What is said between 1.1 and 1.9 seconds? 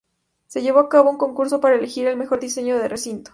un concurso para